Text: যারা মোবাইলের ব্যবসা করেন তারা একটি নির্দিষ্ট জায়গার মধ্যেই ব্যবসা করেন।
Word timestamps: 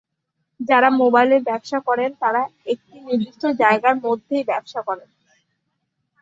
যারা 0.59 0.89
মোবাইলের 1.01 1.41
ব্যবসা 1.43 1.79
করেন 1.87 2.09
তারা 2.21 2.41
একটি 2.65 2.95
নির্দিষ্ট 2.99 3.43
জায়গার 3.61 3.95
মধ্যেই 4.05 4.43
ব্যবসা 4.43 4.79
করেন। 4.87 5.09